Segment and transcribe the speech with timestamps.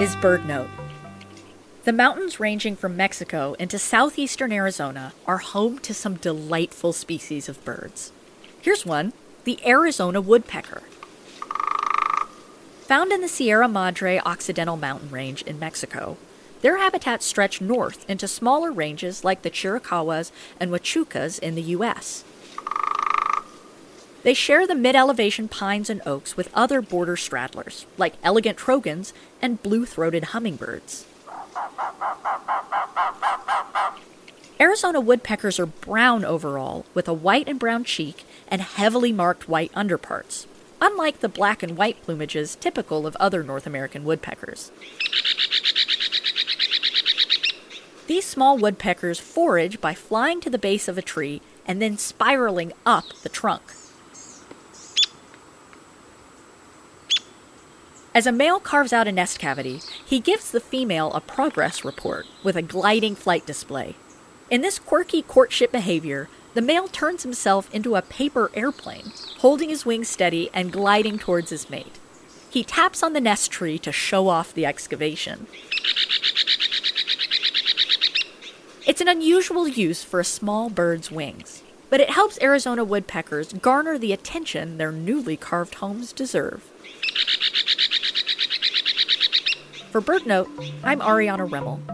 [0.00, 0.70] is BirdNote.
[1.84, 7.62] The mountains ranging from Mexico into southeastern Arizona are home to some delightful species of
[7.62, 8.10] birds.
[8.62, 9.12] Here's one
[9.44, 10.82] the Arizona woodpecker.
[12.86, 16.16] Found in the Sierra Madre Occidental mountain range in Mexico,
[16.62, 22.24] their habitats stretch north into smaller ranges like the Chiricahuas and Huachucas in the U.S.
[24.24, 29.12] They share the mid elevation pines and oaks with other border straddlers, like elegant trogons
[29.42, 31.04] and blue throated hummingbirds.
[34.58, 39.70] Arizona woodpeckers are brown overall, with a white and brown cheek and heavily marked white
[39.74, 40.46] underparts,
[40.80, 44.72] unlike the black and white plumages typical of other North American woodpeckers.
[48.06, 52.72] These small woodpeckers forage by flying to the base of a tree and then spiraling
[52.86, 53.62] up the trunk.
[58.14, 62.26] As a male carves out a nest cavity, he gives the female a progress report
[62.44, 63.96] with a gliding flight display.
[64.48, 69.84] In this quirky courtship behavior, the male turns himself into a paper airplane, holding his
[69.84, 71.98] wings steady and gliding towards his mate.
[72.48, 75.48] He taps on the nest tree to show off the excavation.
[78.86, 83.98] It's an unusual use for a small bird's wings, but it helps Arizona woodpeckers garner
[83.98, 86.70] the attention their newly carved homes deserve.
[89.94, 91.93] For BirdNote, I'm Ariana Remmel.